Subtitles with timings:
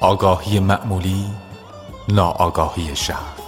[0.00, 1.26] آگاهی معمولی
[2.08, 3.40] ناآگاهی شهر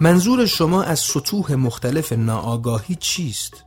[0.00, 3.64] منظور شما از سطوح مختلف ناآگاهی چیست؟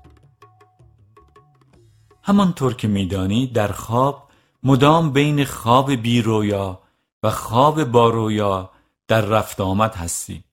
[2.24, 4.30] همانطور که میدانی در خواب
[4.64, 6.80] مدام بین خواب بی رویا
[7.24, 8.75] و خواب با رویا
[9.08, 10.44] در رفت آمد هستی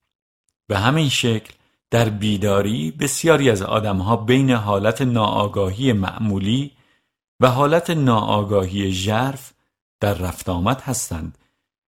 [0.67, 1.53] به همین شکل
[1.91, 6.73] در بیداری بسیاری از آدمها بین حالت ناآگاهی معمولی
[7.41, 9.53] و حالت ناآگاهی ژرف
[10.01, 11.39] در رفت آمد هستند.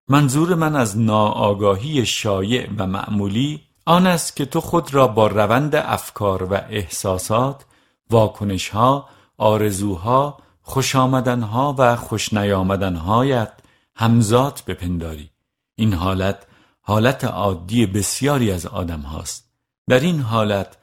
[0.09, 5.77] منظور من از ناآگاهی شایع و معمولی آن است که تو خود را با روند
[5.77, 7.65] افکار و احساسات
[8.11, 13.53] واکنشها آرزوها خوش و خوش نیامدنهایت
[13.97, 15.31] همزاد بپنداری.
[15.77, 16.47] این حالت
[16.87, 19.51] حالت عادی بسیاری از آدم هاست.
[19.89, 20.77] در این حالت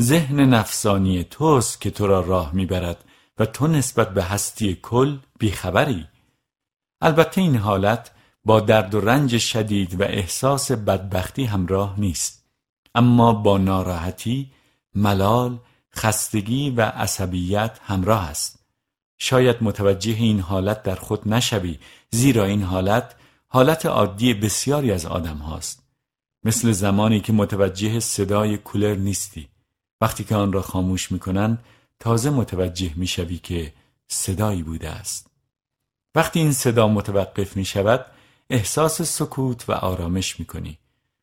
[0.00, 3.04] ذهن نفسانی توست که تو را راه می‌برد
[3.38, 6.06] و تو نسبت به هستی کل بیخبری.
[7.00, 8.10] البته این حالت
[8.44, 12.44] با درد و رنج شدید و احساس بدبختی همراه نیست.
[12.94, 14.50] اما با ناراحتی
[14.94, 15.58] ملال
[15.96, 18.58] خستگی و عصبیت همراه است.
[19.18, 21.78] شاید متوجه این حالت در خود نشوی
[22.10, 23.14] زیرا این حالت
[23.50, 25.82] حالت عادی بسیاری از آدم هاست.
[26.44, 29.48] مثل زمانی که متوجه صدای کولر نیستی.
[30.00, 31.58] وقتی که آن را خاموش می‌کنن
[32.00, 33.72] تازه متوجه می‌شوی که
[34.08, 35.30] صدایی بوده است.
[36.14, 38.06] وقتی این صدا متوقف می شود
[38.50, 40.78] احساس سکوت و آرامش می کنی.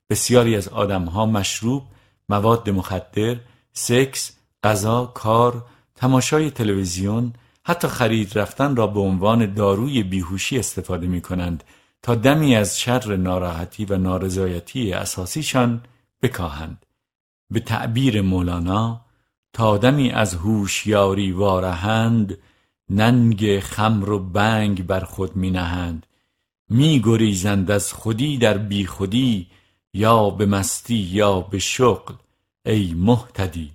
[0.10, 1.84] بسیاری از آدمها مشروب،
[2.30, 3.36] مواد مخدر،
[3.74, 4.32] سکس،
[4.64, 5.66] غذا، کار،
[5.96, 7.34] تماشای تلویزیون،
[7.66, 11.64] حتی خرید رفتن را به عنوان داروی بیهوشی استفاده می کنند
[12.06, 15.84] تا دمی از شر ناراحتی و نارضایتی اساسیشان
[16.22, 16.86] بکاهند.
[17.52, 19.02] به تعبیر مولانا
[19.54, 22.38] تا دمی از هوشیاری وارهند
[22.90, 26.06] ننگ خمر و بنگ بر خود می نهند.
[26.70, 29.48] می گریزند از خودی در بی خودی
[29.94, 32.14] یا به مستی یا به شغل
[32.66, 33.72] ای محتدی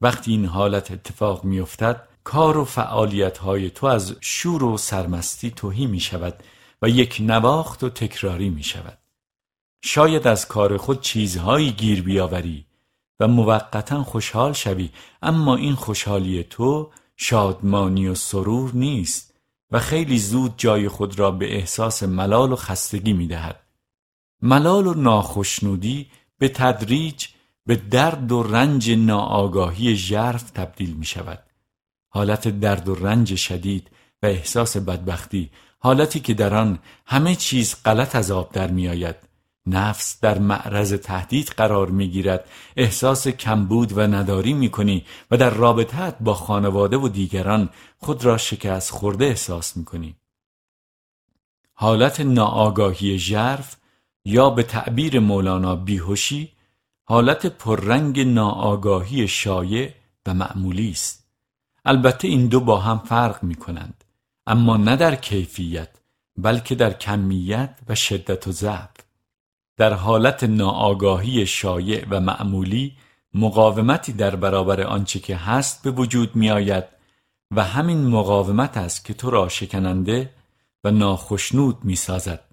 [0.00, 5.50] وقتی این حالت اتفاق می افتد کار و فعالیت های تو از شور و سرمستی
[5.50, 6.42] توهی می شود.
[6.82, 8.98] و یک نواخت و تکراری می شود
[9.84, 12.66] شاید از کار خود چیزهایی گیر بیاوری
[13.20, 14.90] و موقتا خوشحال شوی
[15.22, 19.34] اما این خوشحالی تو شادمانی و سرور نیست
[19.70, 23.60] و خیلی زود جای خود را به احساس ملال و خستگی می دهد.
[24.42, 27.26] ملال و ناخشنودی به تدریج
[27.66, 31.42] به درد و رنج ناآگاهی ژرف تبدیل می شود.
[32.08, 33.90] حالت درد و رنج شدید
[34.22, 39.16] و احساس بدبختی حالتی که در آن همه چیز غلط از آب در می آید
[39.66, 45.50] نفس در معرض تهدید قرار می گیرد احساس کمبود و نداری می کنی و در
[45.50, 50.16] رابطت با خانواده و دیگران خود را شکست خورده احساس می کنی
[51.72, 53.76] حالت ناآگاهی ژرف
[54.24, 56.52] یا به تعبیر مولانا بیهوشی
[57.04, 59.94] حالت پررنگ ناآگاهی شایع
[60.26, 61.28] و معمولی است.
[61.84, 64.04] البته این دو با هم فرق می کنند
[64.46, 65.88] اما نه در کیفیت
[66.38, 68.90] بلکه در کمیت و شدت و ضعف
[69.76, 72.96] در حالت ناآگاهی شایع و معمولی
[73.34, 76.84] مقاومتی در برابر آنچه که هست به وجود می آید
[77.50, 80.30] و همین مقاومت است که تو را شکننده
[80.84, 82.44] و ناخشنود می سازد.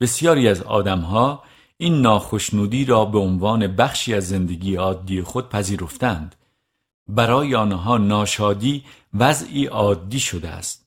[0.00, 1.42] بسیاری از آدمها
[1.76, 6.34] این ناخشنودی را به عنوان بخشی از زندگی عادی خود پذیرفتند.
[7.08, 10.83] برای آنها ناشادی وضعی عادی شده است.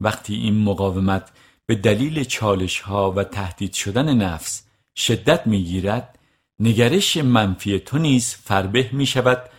[0.00, 1.30] وقتی این مقاومت
[1.66, 4.62] به دلیل چالش ها و تهدید شدن نفس
[4.96, 6.18] شدت می‌گیرد
[6.60, 9.50] نگرش منفی تو نیز فربه می شود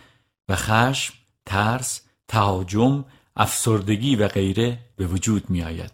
[0.48, 1.14] و خشم،
[1.46, 3.04] ترس، تهاجم،
[3.36, 5.92] افسردگی و غیره به وجود می آید.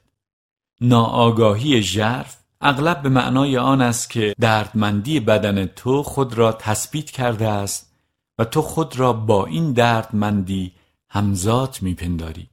[0.81, 7.49] ناآگاهی ژرف اغلب به معنای آن است که دردمندی بدن تو خود را تثبیت کرده
[7.49, 7.93] است
[8.39, 10.73] و تو خود را با این دردمندی
[11.11, 12.49] همزاد میپنداری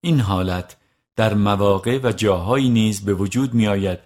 [0.00, 0.76] این حالت
[1.18, 3.98] در مواقع و جاهایی نیز به وجود می آید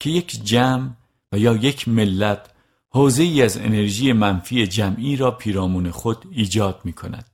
[0.00, 0.90] که یک جمع
[1.32, 2.50] و یا یک ملت
[2.90, 7.30] حوزه ای از انرژی منفی جمعی را پیرامون خود ایجاد می کند.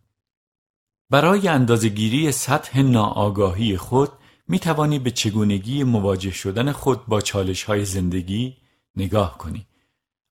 [1.10, 4.08] برای اندازگیری سطح ناآگاهی خود
[4.48, 8.56] می توانی به چگونگی مواجه شدن خود با چالش های زندگی
[8.96, 9.66] نگاه کنی.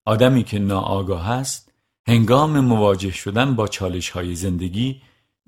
[0.05, 1.71] آدمی که ناآگاه است
[2.07, 5.01] هنگام مواجه شدن با چالش های زندگی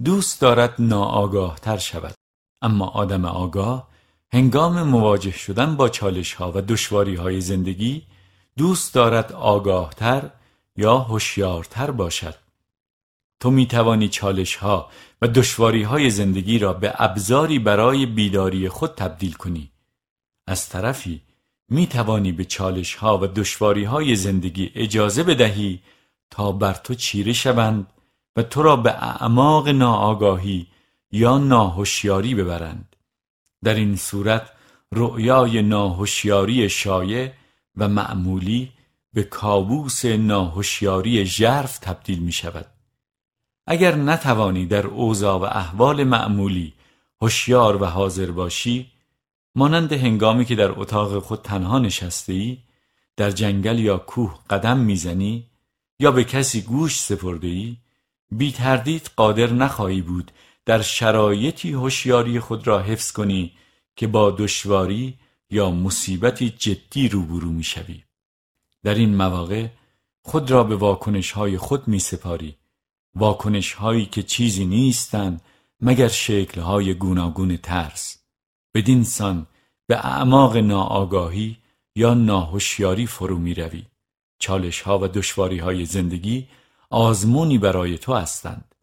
[0.04, 2.15] دوست دارد ناآگاه تر شود
[2.66, 3.88] اما آدم آگاه
[4.34, 8.04] هنگام مواجه شدن با چالش ها و دشواری های زندگی
[8.58, 10.30] دوست دارد آگاهتر
[10.78, 12.36] یا هوشیارتر باشد.
[13.40, 14.90] تو می توانی چالش ها
[15.22, 19.72] و دشواری های زندگی را به ابزاری برای بیداری خود تبدیل کنی.
[20.48, 21.22] از طرفی
[21.70, 25.82] می توانی به چالش ها و دشواری های زندگی اجازه بدهی
[26.30, 27.88] تا بر تو چیره شوند
[28.36, 30.68] و تو را به اعماق ناآگاهی
[31.16, 32.96] یا ناهوشیاری ببرند.
[33.64, 34.52] در این صورت
[34.92, 37.32] رؤیای ناهوشیاری شایع
[37.78, 38.72] و معمولی
[39.14, 42.66] به کابوس ناهوشیاری ژرف تبدیل می شود
[43.68, 46.74] اگر نتوانی در اوضاع و احوال معمولی
[47.22, 48.92] هوشیار و حاضر باشی
[49.56, 52.58] مانند هنگامی که در اتاق خود تنها نشسته ای
[53.18, 55.46] در جنگل یا کوه قدم می‌زنی
[56.00, 57.78] یا به کسی گوش سپرده ای
[58.32, 60.32] بی تردید قادر نخواهی بود
[60.66, 63.52] در شرایطی هوشیاری خود را حفظ کنی
[63.96, 65.20] که با دشواری
[65.50, 68.04] یا مصیبتی جدی روبرو می‌شوی
[68.84, 69.68] در این مواقع
[70.22, 72.56] خود را به واکنش های خود می سپاری.
[73.16, 75.42] واکنش هایی که چیزی نیستند
[75.82, 78.18] مگر شکل های گوناگون ترس.
[78.74, 79.48] بدین سان
[79.88, 81.58] به اعماق ناآگاهی
[81.96, 83.84] یا ناهوشیاری فرو می روی.
[84.40, 86.48] چالش ها و دشواری های زندگی
[86.90, 88.75] آزمونی برای تو هستند.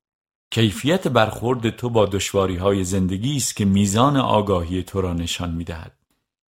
[0.52, 5.64] کیفیت برخورد تو با دشواری های زندگی است که میزان آگاهی تو را نشان می
[5.64, 5.93] دهد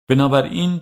[0.07, 0.81] بنابراین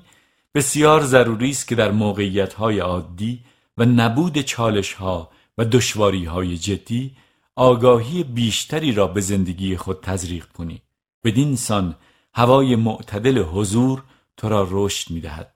[0.56, 3.44] بسیار ضروری است که در موقعیت های عادی
[3.78, 7.16] و نبود چالش ها و دشواری های جدی
[7.56, 10.82] آگاهی بیشتری را به زندگی خود تزریق کنی
[11.24, 11.96] بدین سان
[12.34, 14.04] هوای معتدل حضور
[14.38, 15.54] تو را رشد می دهد.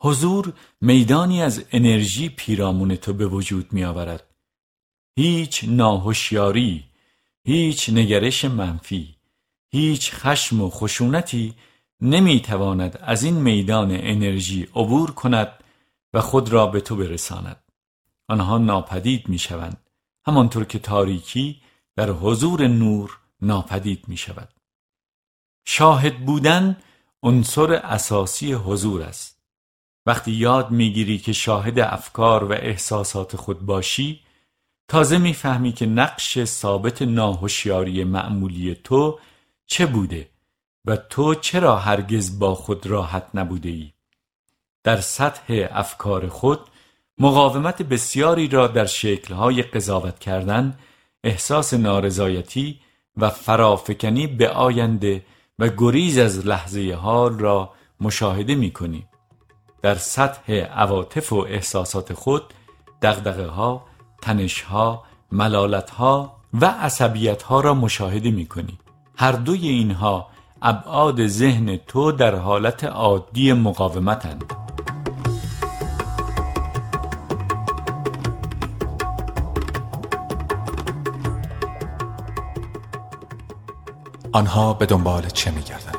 [0.00, 4.27] حضور میدانی از انرژی پیرامون تو به وجود می آورد.
[5.18, 6.84] هیچ ناهوشیاری،
[7.44, 9.14] هیچ نگرش منفی،
[9.70, 11.54] هیچ خشم و خشونتی
[12.00, 15.64] نمی تواند از این میدان انرژی عبور کند
[16.14, 17.62] و خود را به تو برساند.
[18.28, 19.90] آنها ناپدید می شوند.
[20.26, 21.60] همانطور که تاریکی
[21.96, 24.48] در حضور نور ناپدید می شود.
[25.64, 26.76] شاهد بودن
[27.22, 29.42] عنصر اساسی حضور است
[30.06, 34.27] وقتی یاد می‌گیری که شاهد افکار و احساسات خود باشی
[34.88, 39.18] تازه می‌فهمی که نقش ثابت ناهوشیاری معمولی تو
[39.66, 40.28] چه بوده
[40.84, 43.92] و تو چرا هرگز با خود راحت نبوده ای
[44.84, 46.60] در سطح افکار خود
[47.18, 50.78] مقاومت بسیاری را در شکلهای قضاوت کردن
[51.24, 52.80] احساس نارضایتی
[53.16, 55.24] و فرافکنی به آینده
[55.58, 59.06] و گریز از لحظه حال را مشاهده می کنی.
[59.82, 62.54] در سطح عواطف و احساسات خود
[63.02, 63.87] دغدغه ها،
[64.22, 68.78] تنش ها، ملالت ها و عصبیت ها را مشاهده می کنی.
[69.16, 70.26] هر دوی اینها
[70.62, 74.44] ابعاد ذهن تو در حالت عادی مقاومتند.
[84.32, 85.97] آنها به دنبال چه میگردند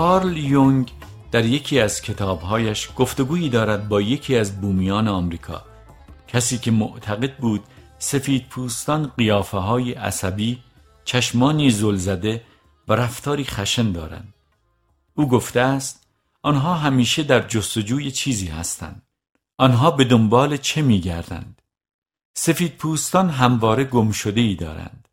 [0.00, 0.92] کارل یونگ
[1.30, 5.62] در یکی از کتابهایش گفتگویی دارد با یکی از بومیان آمریکا.
[6.28, 7.64] کسی که معتقد بود
[7.98, 10.58] سفید پوستان قیافه های عصبی
[11.04, 12.42] چشمانی زلزده
[12.88, 14.34] و رفتاری خشن دارند.
[15.14, 16.06] او گفته است
[16.42, 19.02] آنها همیشه در جستجوی چیزی هستند.
[19.58, 21.62] آنها به دنبال چه میگردند؟
[22.34, 25.08] سفید پوستان همواره گمشده ای دارند.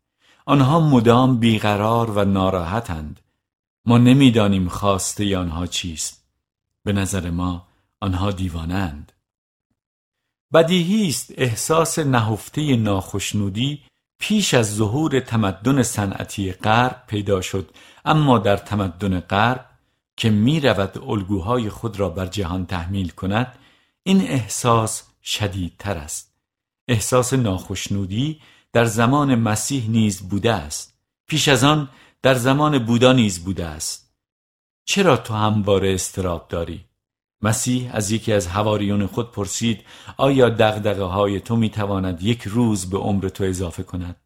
[0.46, 3.20] آنها مدام بیقرار و ناراحتند.
[3.88, 6.24] ما نمی‌دانیم خواسته آنها چیست.
[6.84, 7.66] به نظر ما
[8.00, 9.12] آنها دیوانند
[10.52, 13.82] بدیهی است احساس نهفته ناخشنودی
[14.18, 17.70] پیش از ظهور تمدن صنعتی غرب پیدا شد.
[18.04, 19.66] اما در تمدن غرب
[20.16, 23.58] که می رود الگوهای خود را بر جهان تحمیل کند
[24.02, 26.34] این احساس شدیدتر است.
[26.88, 28.40] احساس ناخشنودی
[28.72, 30.94] در زمان مسیح نیز بوده است.
[31.26, 31.88] پیش از آن
[32.22, 34.14] در زمان بودا نیز بوده است.
[34.84, 36.84] چرا تو همواره استراب داری؟
[37.42, 39.84] مسیح از یکی از هواریون خود پرسید
[40.16, 44.16] آیا دغدغه های تو می تواند یک روز به عمر تو اضافه کند؟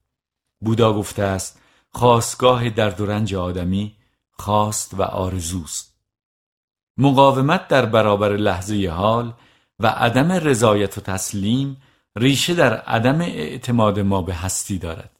[0.60, 3.96] بودا گفته است خواستگاه درد و رنج آدمی
[4.30, 5.92] خواست و آرزوست.
[6.96, 9.34] مقاومت در برابر لحظه حال
[9.78, 11.82] و عدم رضایت و تسلیم
[12.16, 15.11] ریشه در عدم اعتماد ما به هستی دارد.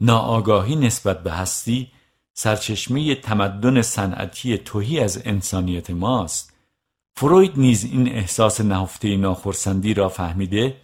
[0.00, 1.90] ناآگاهی نسبت به هستی
[2.34, 6.52] سرچشمه تمدن صنعتی توهی از انسانیت ماست.
[7.16, 10.76] فروید نیز این احساس نهفته ناخرسندی را فهمیده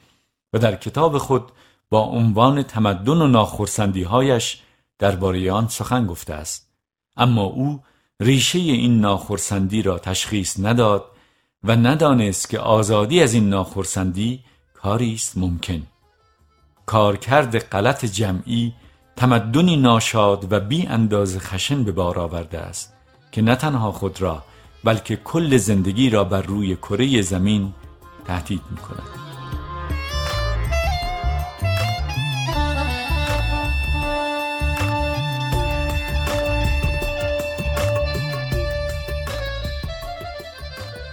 [0.53, 1.53] و در کتاب خود
[1.91, 4.63] با عنوان تمدن و ناخرسندی هایش
[4.99, 6.71] درباره آن سخن گفته است.
[7.17, 7.83] اما او
[8.21, 11.05] ریشه این ناخرسندی را تشخیص نداد
[11.65, 15.83] و ندانست که آزادی از این ناخرسندی کاری است ممکن.
[16.87, 18.75] کارکرد غلط جمعی
[19.21, 22.93] تمدنی ناشاد و بی انداز خشن به بار آورده است
[23.33, 24.43] که نه تنها خود را
[24.85, 27.73] بلکه کل زندگی را بر روی کره زمین
[28.27, 29.03] تهدید می کند.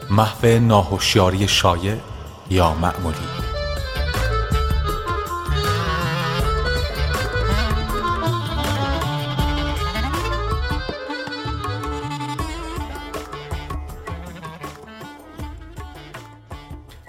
[0.10, 1.96] محو ناهوشیاری شایع
[2.50, 3.47] یا معمولی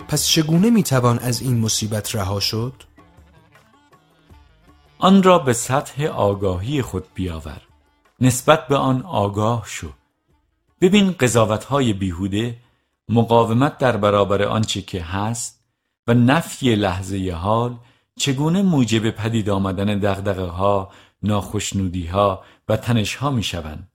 [0.09, 2.73] پس چگونه می‌توان از این مصیبت رها شد؟
[4.99, 7.61] آن را به سطح آگاهی خود بیاور.
[8.21, 9.88] نسبت به آن آگاه شو.
[10.81, 12.57] ببین قضاوت های بیهوده
[13.09, 15.65] مقاومت در برابر آنچه که هست
[16.07, 17.77] و نفی لحظه حال
[18.17, 20.91] چگونه موجب پدید آمدن دغدغه ها
[21.23, 23.88] ناخشنودی ها و تنش ها می شوند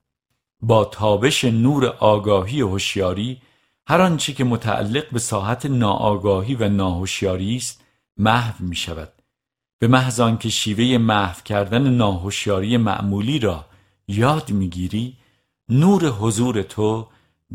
[0.62, 3.42] با تابش نور آگاهی و هوشیاری
[3.88, 7.84] هر آنچه که متعلق به ساحت ناآگاهی و ناهوشیاری است
[8.18, 9.10] محو می شود
[9.80, 13.66] به محض آنکه شیوه محو کردن ناهوشیاری معمولی را
[14.08, 15.18] یاد می‌گیری
[15.70, 17.08] نور حضور تو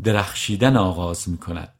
[0.03, 1.73] درخشیدن آغاز می کند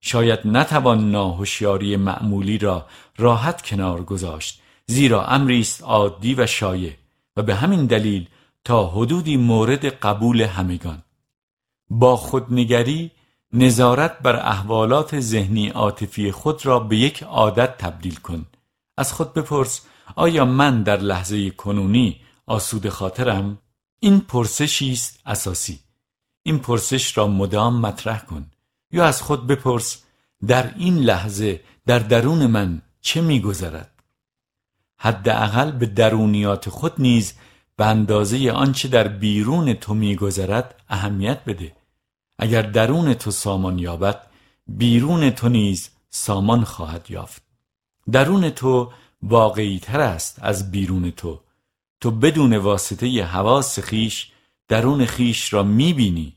[0.00, 6.92] شاید نتوان ناهوشیاری معمولی را راحت کنار گذاشت زیرا امری است عادی و شایع
[7.36, 8.28] و به همین دلیل
[8.64, 11.02] تا حدودی مورد قبول همگان.
[11.90, 13.10] با خودنگری
[13.52, 18.46] نظارت بر احوالات ذهنی عاطفی خود را به یک عادت تبدیل کن.
[18.96, 19.80] از خود بپرس
[20.16, 23.58] آیا من در لحظه کنونی آسود خاطرم؟
[24.00, 25.80] این پرسشی است اساسی.
[26.42, 28.50] این پرسش را مدام مطرح کن.
[28.92, 30.02] یا از خود بپرس
[30.46, 33.90] در این لحظه در درون من چه میگذرد؟
[34.96, 37.34] حداقل به درونیات خود نیز
[37.76, 41.79] به اندازه آنچه در بیرون تو میگذرد اهمیت بده.
[42.42, 44.26] اگر درون تو سامان یابد
[44.66, 47.42] بیرون تو نیز سامان خواهد یافت.
[48.12, 48.92] درون تو
[49.22, 51.40] واقعی تر است از بیرون تو.
[52.00, 54.32] تو بدون واسطه حواس خیش
[54.68, 56.36] درون خیش را می‌بینی.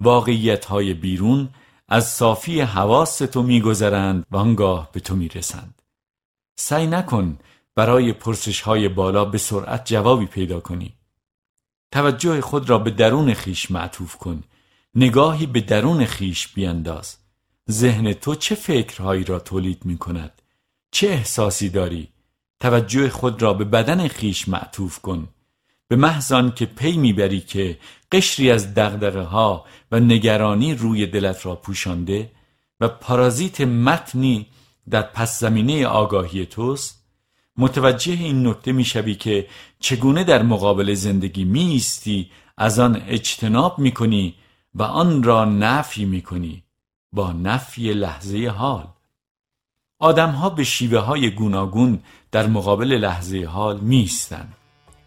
[0.00, 1.48] واقعیت های بیرون
[1.88, 5.82] از صافی حواس تو میگذرند و آنگاه به تو می‌رسند.
[6.56, 7.38] سعی نکن
[7.74, 10.94] برای پرسش های بالا به سرعت جوابی پیدا کنی.
[11.92, 14.42] توجه خود را به درون خیش معطوف کن.
[14.96, 17.16] نگاهی به درون خیش بینداز.
[17.70, 20.42] ذهن تو چه فکرهایی را تولید می کند
[20.90, 22.08] چه احساسی داری؟
[22.60, 25.28] توجه خود را به بدن خیش معطوف کن.
[25.88, 27.78] به محض که پی می‌بری که
[28.12, 32.30] قشری از دغدغه ها و نگرانی روی دلت را پوشانده
[32.80, 34.46] و پارازیت متنی
[34.90, 37.04] در پس زمینه آگاهی توست
[37.56, 39.48] متوجه این نکته می‌شوی که
[39.80, 44.34] چگونه در مقابل زندگی میستی از آن اجتناب می‌کنی
[44.74, 46.64] و آن را نفی می‌کنی
[47.12, 48.86] با نفی لحظه حال.
[50.00, 52.02] آدمها به شیوه های گوناگون
[52.32, 54.54] در مقابل لحظه حال میستند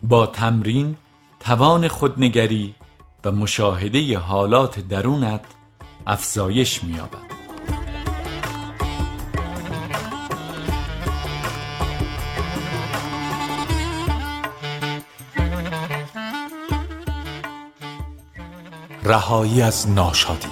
[0.04, 0.98] با تمرین
[1.40, 2.76] توان خودنگری
[3.26, 5.46] و مشاهده حالات درونت
[6.08, 7.37] افزایش مییابد.
[19.08, 20.48] رهایی از ناشادی.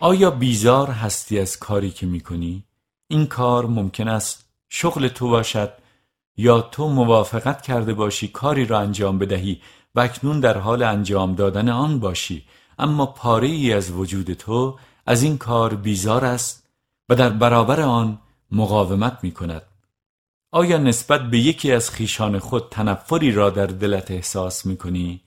[0.00, 2.64] آیا بیزار هستی از کاری که می‌کنی؟
[3.08, 5.72] این کار ممکن است شغل تو باشد
[6.36, 9.60] یا تو موافقت کرده باشی کاری را انجام بدهی
[9.94, 12.44] و اکنون در حال انجام دادن آن باشی.
[12.78, 16.68] اما پاره ای از وجود تو از این کار بیزار است
[17.08, 18.18] و در برابر آن
[18.52, 19.62] مقاومت می کند
[20.54, 25.20] آیا نسبت به یکی از خیشان خود تنفری را در دلت احساس می کنی؟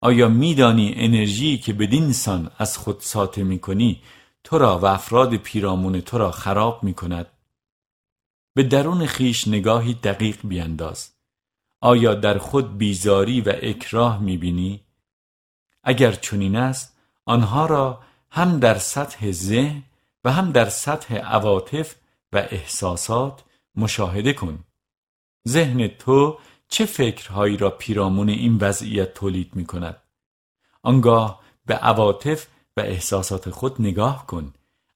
[0.00, 4.02] آیا میدانی انرژی که بدین سان از خود ساطع می کنی
[4.44, 7.26] تو را و افراد پیرامون تو را خراب می کند؟
[8.54, 11.10] به درون خیش نگاهی دقیق بینداز
[11.80, 14.80] آیا در خود بیزاری و اکراه می بینی؟
[15.84, 18.00] اگر چنین است آنها را
[18.30, 19.82] هم در سطح ذهن
[20.24, 21.94] و هم در سطح عواطف
[22.32, 23.42] و احساسات
[23.76, 24.64] مشاهده کن.
[25.48, 30.02] ذهن تو چه فکرهایی را پیرامون این وضعیت تولید می کند؟
[30.82, 34.52] آنگاه به عواطف و احساسات خود نگاه کن.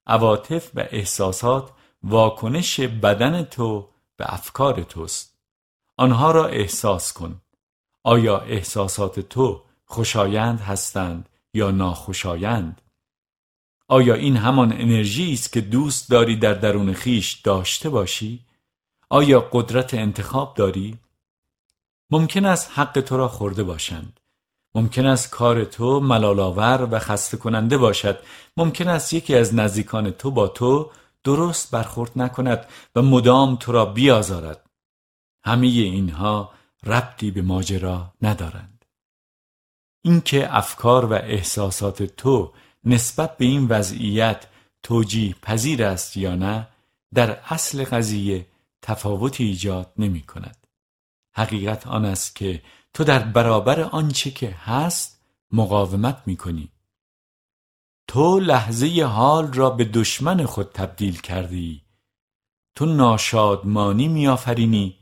[0.07, 1.71] عواطف و احساسات
[2.03, 5.37] واکنش بدن تو به افکار توست.
[5.97, 7.41] آنها را احساس کن.
[8.03, 12.81] آیا احساسات تو خوشایند هستند یا ناخوشایند؟
[13.87, 18.45] آیا این همان انرژی است که دوست داری در درون خیش داشته باشی؟
[19.11, 20.97] آیا قدرت انتخاب داری؟
[22.11, 24.19] ممکن است حق تو را خورده باشند.
[24.75, 28.19] ممکن است کار تو ملالاور و خسته کننده باشد.
[28.57, 30.91] ممکن است یکی از نزدیکان تو با تو
[31.23, 32.65] درست برخورد نکند
[32.95, 34.69] و مدام تو را بیازارد.
[35.45, 36.51] همه اینها
[36.85, 38.85] ربطی به ماجرا ندارند.
[40.01, 42.53] اینکه افکار و احساسات تو
[42.83, 44.45] نسبت به این وضعیت
[44.83, 46.67] توجیه پذیر است یا نه
[47.13, 48.50] در اصل قضیه
[48.81, 50.67] تفاوتی ایجاد نمی کند.
[51.33, 55.21] حقیقت آن است که تو در برابر آنچه که هست
[55.51, 56.71] مقاومت می کنی.
[58.07, 61.81] تو لحظه حال را به دشمن خود تبدیل کردی.
[62.75, 64.97] تو ناشادمانی میآفرینی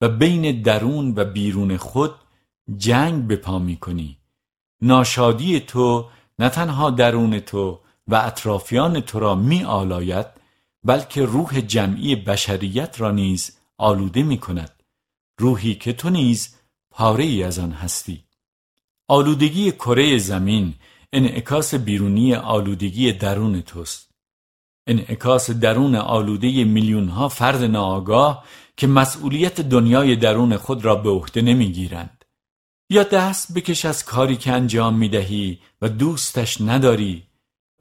[0.00, 2.14] و بین درون و بیرون خود
[2.76, 4.18] جنگ به پا می کنی.
[4.80, 10.26] ناشادی تو نه تنها درون تو و اطرافیان تو را می آلاید
[10.84, 14.82] بلکه روح جمعی بشریت را نیز آلوده می کند.
[15.40, 16.54] روحی که تو نیز
[16.90, 18.24] پاره ای از آن هستی.
[19.08, 20.74] آلودگی کره زمین
[21.12, 24.10] انعکاس بیرونی آلودگی درون توست.
[24.86, 28.44] انعکاس درون آلوده میلیون ها فرد ناآگاه
[28.76, 32.24] که مسئولیت دنیای درون خود را به عهده نمی‌گیرند.
[32.90, 37.22] یا دست بکش از کاری که انجام می‌دهی و دوستش نداری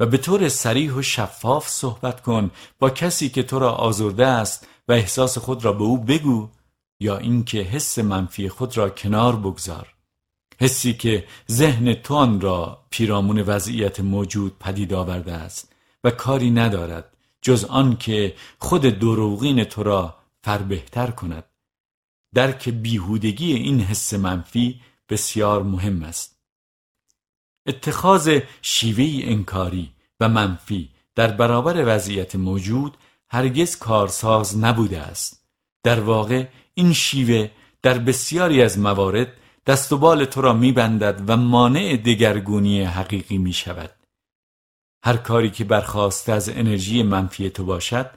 [0.01, 4.67] و به طور سریح و شفاف صحبت کن با کسی که تو را آزرده است
[4.87, 6.49] و احساس خود را به او بگو
[6.99, 9.93] یا اینکه حس منفی خود را کنار بگذار.
[10.61, 15.73] حسی که ذهن تو آن را پیرامون وضعیت موجود پدید آورده است
[16.03, 21.43] و کاری ندارد جز آن که خود دروغین تو را فربهتر کند.
[22.33, 26.40] درک بیهودگی این حس منفی بسیار مهم است.
[27.67, 32.97] اتخاذ شیوه انکاری و منفی در برابر وضعیت موجود
[33.29, 35.45] هرگز کارساز نبوده است
[35.83, 37.49] در واقع این شیوه
[37.81, 39.27] در بسیاری از موارد
[39.67, 43.91] دست و بال تو را میبندد و مانع دگرگونی حقیقی می شود.
[45.03, 48.09] هر کاری که برخواسته از انرژی منفی تو باشد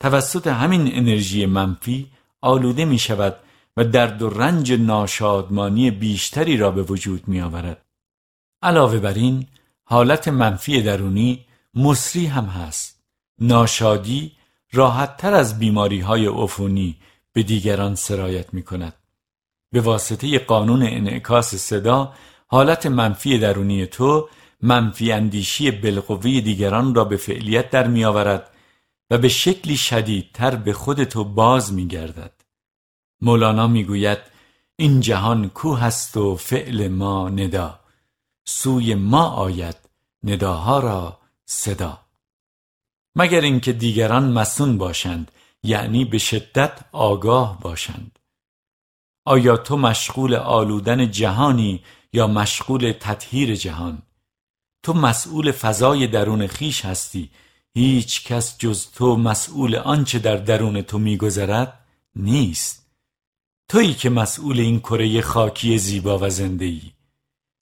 [0.00, 3.36] توسط همین انرژی منفی آلوده می شود
[3.76, 7.87] و درد و رنج ناشادمانی بیشتری را به وجود می آورد.
[8.62, 9.46] علاوه بر این
[9.84, 13.04] حالت منفی درونی مصری هم هست.
[13.38, 14.32] ناشادی
[14.72, 16.96] راحت تر از بیماری های عفونی
[17.32, 18.94] به دیگران سرایت می کند.
[19.72, 22.12] به واسطه قانون انعکاس صدا
[22.46, 24.28] حالت منفی درونی تو
[24.62, 28.50] منفی اندیشی بالقوه دیگران را به فعلیت در می آورد
[29.10, 32.32] و به شکلی شدیدتر به خود تو باز می گردد.
[33.20, 34.18] مولانا می گوید
[34.76, 37.80] این جهان کو هست و فعل ما ندا
[38.50, 39.76] سوی ما آید
[40.24, 42.00] نداها را صدا.
[43.16, 45.32] مگر اینکه دیگران مسون باشند
[45.62, 48.18] یعنی به شدت آگاه باشند.
[49.24, 51.82] آیا تو مشغول آلودن جهانی
[52.12, 54.02] یا مشغول تطهیر جهان؟
[54.82, 57.30] تو مسئول فضای درون خیش هستی.
[57.74, 61.84] هیچ کس جز تو مسئول آنچه در درون تو میگذرد
[62.16, 62.86] نیست.
[63.68, 66.97] تویی که مسئول این کره خاکی زیبا و زنده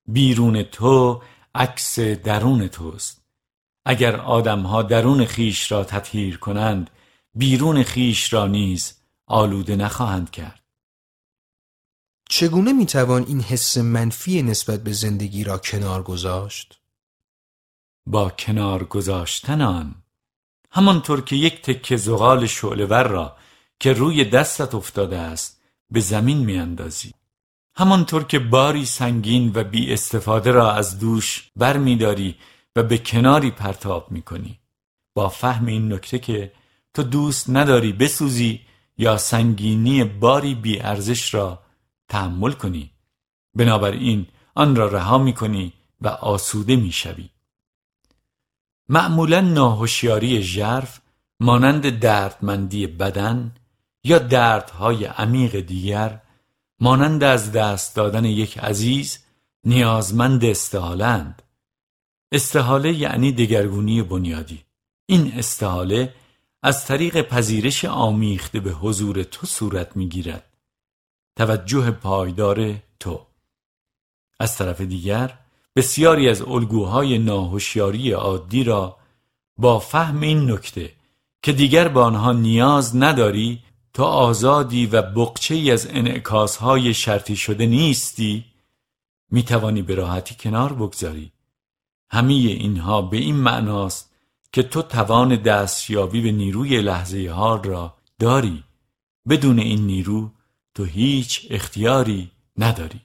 [0.08, 1.22] بیرون تو
[1.54, 3.22] عکس درون توست.
[3.84, 6.90] اگر آدمها درون خیش را تطهیر کنند
[7.34, 8.94] بیرون خیش را نیز
[9.26, 10.62] آلوده نخواهند کرد.
[12.28, 16.80] چگونه می‌توان این حس منفی نسبت به زندگی را کنار گذاشت؟
[18.06, 19.94] با کنار گذاشتن آن
[20.70, 23.36] همانطور که یک تکه زغال شعلور را
[23.80, 27.14] که روی دستت افتاده است به زمین میاندازی.
[27.78, 32.36] همانطور که باری سنگین و بی استفاده را از دوش بر میداری
[32.76, 34.58] و به کناری پرتاب می‌کنی
[35.14, 36.52] با فهم این نکته که
[36.94, 38.60] تو دوست نداری بسوزی
[38.98, 41.62] یا سنگینی باری بی ارزش را
[42.08, 42.90] تحمل کنی
[43.54, 47.28] بنابراین آن را رها می کنی و آسوده می شوی.
[48.88, 51.00] معمولا ناهوشیاری ژرف
[51.40, 53.54] مانند دردمندی بدن
[54.04, 56.20] یا دردهای عمیق دیگر
[56.80, 59.18] مانند از دست دادن یک عزیز
[59.64, 61.42] نیازمند استحالند
[62.32, 64.62] استحاله یعنی دگرگونی بنیادی.
[65.06, 66.14] این استحاله
[66.62, 70.44] از طریق پذیرش آمیخته به حضور تو صورت می‌گیرد.
[71.36, 73.26] توجه پایدار تو.
[74.40, 75.38] از طرف دیگر
[75.76, 78.96] بسیاری از الگوهای ناهوشیاری عادی را
[79.58, 80.92] با فهم این نکته
[81.42, 83.62] که دیگر به آنها نیاز نداری
[83.96, 88.44] تو آزادی و بقچه از انعکاس های شرطی شده نیستی
[89.30, 91.32] می توانی به راحتی کنار بگذاری.
[92.10, 94.14] همه اینها به این معناست
[94.52, 98.64] که تو توان دستیابی به نیروی لحظه حال را داری.
[99.28, 100.30] بدون این نیرو
[100.74, 103.00] تو هیچ اختیاری نداری.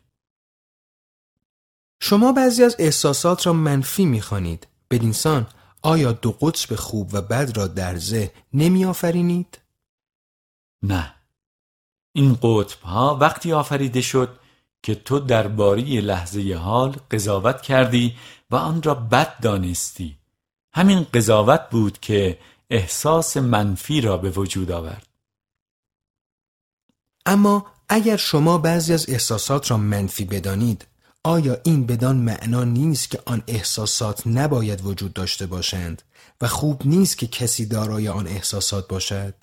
[2.01, 4.67] شما بعضی از احساسات را منفی می‌خوانید.
[4.89, 5.47] بدینسان
[5.81, 9.60] آیا دو قطب خوب و بد را در ذهن نمی آفرینید؟
[10.83, 11.15] نه.
[12.13, 14.39] این قطب ها وقتی آفریده شد
[14.83, 18.15] که تو درباره لحظه حال قضاوت کردی
[18.51, 20.17] و آن را بد دانستی.
[20.73, 22.39] همین قضاوت بود که
[22.69, 25.07] احساس منفی را به وجود آورد.
[27.25, 30.87] اما اگر شما بعضی از احساسات را منفی بدانید
[31.23, 36.01] آیا این بدان معنا نیست که آن احساسات نباید وجود داشته باشند
[36.41, 39.33] و خوب نیست که کسی دارای آن احساسات باشد؟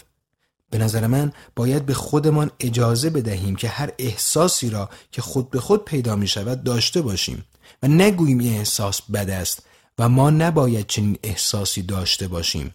[0.70, 5.61] به نظر من باید به خودمان اجازه بدهیم که هر احساسی را که خود به
[5.61, 7.44] خود پیدا می شود داشته باشیم
[7.83, 9.62] و نگوییم این احساس بد است
[9.98, 12.74] و ما نباید چنین احساسی داشته باشیم.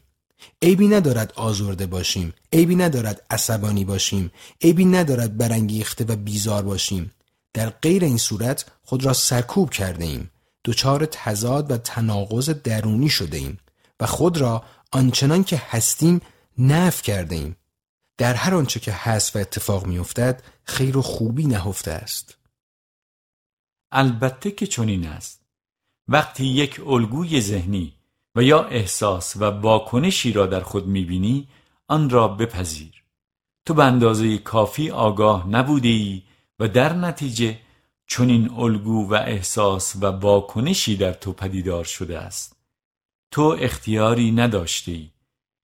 [0.62, 7.12] عیبی ندارد آزرده باشیم عیبی ندارد عصبانی باشیم عیبی ندارد برانگیخته و بیزار باشیم.
[7.53, 10.29] در غیر این صورت خود را سرکوب کرده ایم.
[10.65, 13.60] دچار تضاد و تناقض درونی شده ایم
[13.99, 16.21] و خود را آنچنان که هستیم
[16.58, 17.56] نف کرده ایم.
[18.17, 22.38] در هر آنچه که هست و اتفاق میافتد خیر و خوبی نهفته است.
[23.91, 25.43] البته که چنین است.
[26.08, 27.93] وقتی یک الگوی ذهنی
[28.36, 31.47] و یا احساس و واکنشی را در خود می‌بینی
[31.88, 33.04] آن را بپذیر.
[33.65, 36.23] تو به اندازه کافی آگاه نبوده ای
[36.60, 37.60] و در نتیجه
[38.08, 42.56] چنین الگو و احساس و واکنشی در تو پدیدار شده است.
[43.32, 45.10] تو اختیاری نداشته ای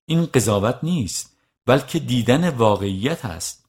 [0.05, 1.37] این قضاوت نیست.
[1.69, 3.65] بلکه دیدن واقعیت است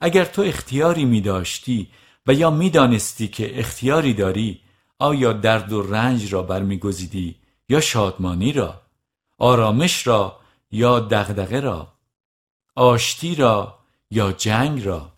[0.00, 1.88] اگر تو اختیاری می داشتی
[2.26, 4.60] و یا می دانستی که اختیاری داری
[4.98, 7.36] آیا درد و رنج را برمیگزیدی
[7.68, 8.82] یا شادمانی را
[9.38, 10.40] آرامش را
[10.70, 11.92] یا دغدغه را
[12.76, 13.78] آشتی را
[14.10, 15.12] یا جنگ را؟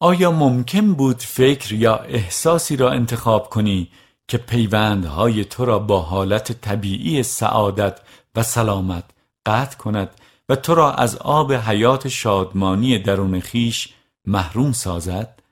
[0.00, 3.90] آیا ممکن بود فکر یا احساسی را انتخاب کنی
[4.28, 8.00] که پیوندهای تو را با حالت طبیعی سعادت
[8.34, 9.04] و سلامت
[9.46, 10.10] قطع کند
[10.48, 13.88] و تو را از آب حیات شادمانی درون خیش
[14.26, 15.42] محروم سازد؟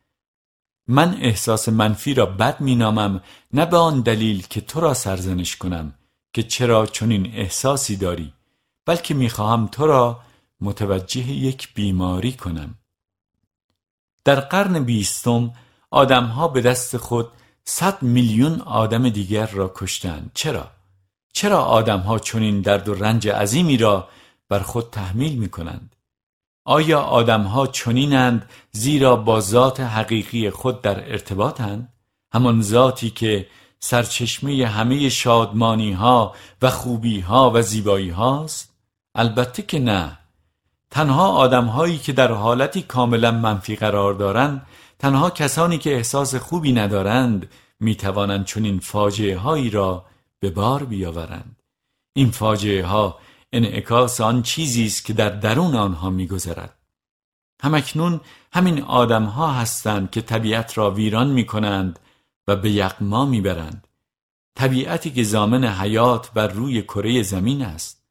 [0.89, 5.95] من احساس منفی را بد مینامم نه به آن دلیل که تو را سرزنش کنم
[6.33, 8.33] که چرا چنین احساسی داری
[8.87, 10.21] بلکه می‌خواهم تو را
[10.61, 12.75] متوجه یک بیماری کنم.
[14.25, 15.53] در قرن بیستم
[15.91, 17.29] آدمها به دست خود
[17.65, 20.31] صد میلیون آدم دیگر را کشتند.
[20.35, 20.71] چرا؟
[21.33, 24.09] چرا آدمها چنین درد و رنج عظیمی را
[24.53, 25.97] بر خود تحمیل می کنند
[26.65, 31.93] آیا آدمها چنینند زیرا با ذات حقیقی خود در ارتباطند؟
[32.35, 33.47] همان ذاتی که
[33.81, 38.75] سرچشمه همه شادمانی ها و خوبی ها و زیبایی هاست
[39.15, 40.19] البته که نه.
[40.91, 44.67] تنها آدمهایی که در حالتی کاملا منفی قرار دارند
[44.99, 50.05] تنها کسانی که احساس خوبی ندارند می توانند چنین فاجعه هایی را
[50.41, 51.63] به بار بیاورند.
[52.15, 53.19] این فاجعه ها
[53.53, 56.79] انعکاس آن چیزی است که در درون آنها میگذرد.
[57.63, 58.21] همکنون
[58.53, 61.99] همین آدمها هستند که طبیعت را ویران می کنند
[62.49, 63.89] و به یقما می‌برند.
[64.55, 68.03] طبیعتی که زامن حیات بر روی کره زمین است.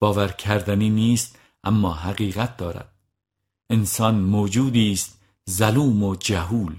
[0.00, 2.92] باور کردنی نیست اما حقیقت دارد.
[3.70, 6.76] انسان موجودی است ظلوم و جهول.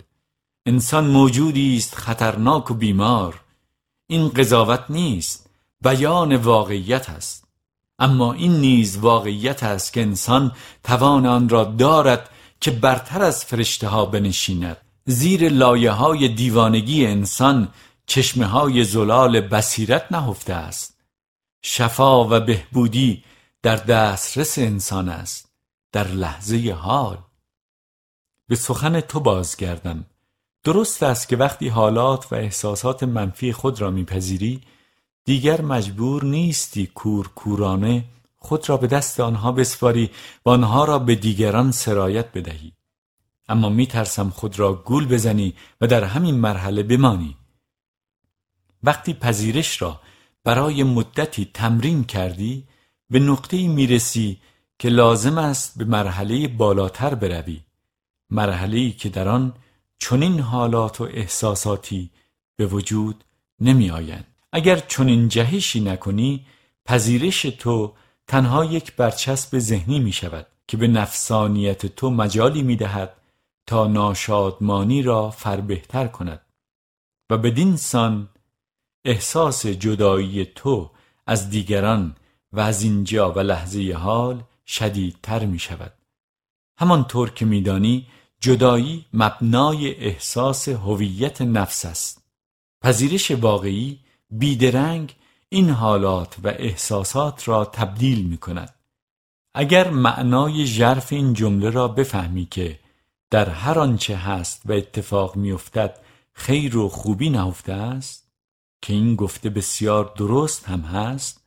[0.66, 3.42] انسان موجودی است خطرناک و بیمار.
[4.08, 5.50] این قضاوت نیست
[5.82, 7.49] بیان واقعیت است.
[8.00, 10.52] اما این نیز واقعیت است که انسان
[10.84, 12.30] توان آن را دارد
[12.62, 14.78] که برتر از فرشته ها بنشیند.
[15.06, 17.68] زیر لایه های دیوانگی انسان
[18.06, 21.00] چشمه های زلال بصیرت نهفته است.
[21.62, 23.24] شفا و بهبودی
[23.62, 25.50] در دسترس انسان است
[25.92, 27.18] در لحظه حال.
[28.48, 30.06] به سخن تو بازگردم.
[30.64, 34.62] درست است که وقتی حالات و احساسات منفی خود را میپذیری
[35.30, 38.06] دیگر مجبور نیستی کور کورانه
[38.38, 40.10] خود را به دست آنها بسپاری
[40.46, 42.72] و آنها را به دیگران سرایت بدهی.
[43.48, 47.38] اما می ترسم خود را گول بزنی و در همین مرحله بمانی.
[48.84, 50.02] وقتی پذیرش را
[50.44, 52.68] برای مدتی تمرین کردی
[53.10, 54.38] به نقطه می‌رسی
[54.80, 57.62] که لازم است به مرحله بالاتر بروی.
[58.30, 59.54] مرحله که در آن
[60.00, 62.10] چنین حالات و احساساتی
[62.56, 63.24] به وجود
[63.60, 64.29] نمی آیند.
[64.52, 66.46] اگر چنین جهشی نکنی
[66.86, 67.94] پذیرش تو
[68.28, 73.16] تنها یک برچسب ذهنی می شود که به نفسانیت تو مجالی می دهد
[73.68, 76.42] تا ناشادمانی را فربهتر کند.
[77.30, 78.30] و بدین سان
[79.06, 80.92] احساس جدایی تو
[81.28, 82.16] از دیگران
[82.54, 85.94] و از اینجا و لحظه حال شدیدتر می شود.
[86.80, 88.08] همانطور که میدانی
[88.40, 92.24] جدایی مبنای احساس هویت نفس است.
[92.82, 95.16] پذیرش واقعی بیدرنگ
[95.50, 98.76] این حالات و احساسات را تبدیل می کند
[99.54, 102.80] اگر معنای ژرف این جمله را بفهمی که
[103.32, 106.00] در هر آنچه هست و اتفاق میافتد
[106.34, 108.32] خیر و خوبی نهفته است
[108.82, 111.44] که این گفته بسیار درست هم هست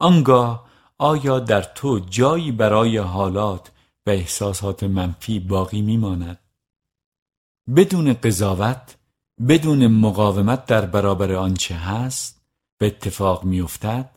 [0.00, 3.70] آنگاه آیا در تو جایی برای حالات
[4.06, 6.38] و احساسات منفی باقی میماند؟
[7.76, 8.96] بدون قضاوت
[9.48, 12.40] بدون مقاومت در برابر آنچه هست
[12.78, 14.10] به اتفاق میافتد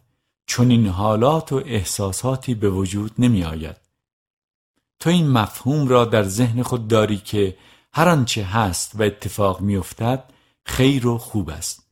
[0.46, 3.76] چون این حالات و احساساتی به وجود نمی آید
[5.00, 7.58] تو این مفهوم را در ذهن خود داری که
[7.94, 10.24] هر آنچه هست و اتفاق میافتد
[10.66, 11.84] خیر و خوب است.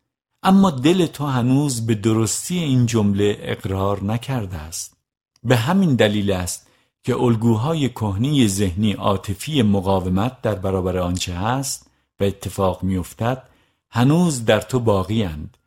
[0.44, 4.98] اما دل تو هنوز به درستی این جمله اقرار نکرده است.
[5.44, 6.68] به همین دلیل است
[7.04, 11.91] که الگوهای کهنی ذهنی عاطفی مقاومت در برابر آنچه هست
[12.22, 13.50] و اتفاق میافتد
[13.90, 15.58] هنوز در تو باقی اند.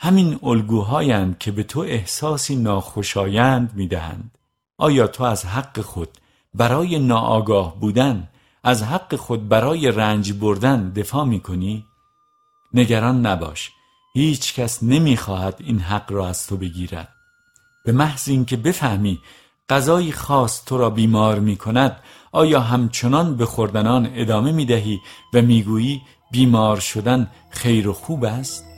[0.00, 4.38] همین الگوهایند که به تو احساسی ناخوشایند می‌دهند
[4.78, 6.08] آیا تو از حق خود
[6.54, 8.28] برای ناآگاه بودن
[8.64, 11.84] از حق خود برای رنج بردن دفاع می کنی؟
[12.74, 13.70] نگران نباش
[14.14, 17.08] هیچ کس نمی خواهد این حق را از تو بگیرد
[17.84, 19.20] به محض اینکه بفهمی
[19.70, 21.96] غذایی خاص تو را بیمار می کند
[22.32, 25.00] آیا همچنان به خوردنان ادامه می دهی
[25.34, 28.69] و می گویی بیمار شدن خیر و خوب است؟